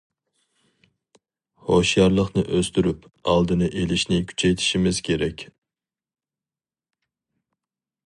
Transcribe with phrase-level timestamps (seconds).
[1.67, 3.05] ھوشيارلىقنى ئۆستۈرۈپ،
[3.35, 5.49] ئالدىنى ئېلىشنى كۈچەيتىشىمىز كېرەك.